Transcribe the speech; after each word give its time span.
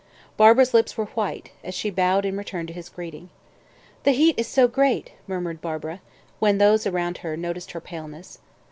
Barbara's 0.35 0.73
lips 0.73 0.97
were 0.97 1.05
white, 1.13 1.51
as 1.63 1.75
she 1.75 1.91
bowed 1.91 2.25
in 2.25 2.35
return 2.35 2.65
to 2.65 2.73
his 2.73 2.89
greeting. 2.89 3.29
"The 4.01 4.13
heat 4.13 4.33
is 4.39 4.47
so 4.47 4.67
great!" 4.67 5.11
murmured 5.27 5.61
Barbara, 5.61 6.01
when 6.39 6.57
those 6.57 6.87
around 6.87 7.19
noticed 7.23 7.73
her 7.73 7.81
paleness. 7.81 8.39